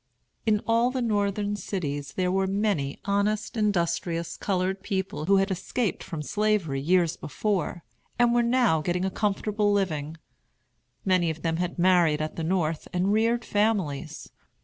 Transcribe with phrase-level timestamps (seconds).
[0.47, 6.01] In all the Northern cities there were many honest, industrious colored people who had escaped
[6.03, 7.83] from Slavery years before,
[8.17, 10.17] and were now getting a comfortable living.
[11.05, 14.31] Many of them had married at the North and reared families.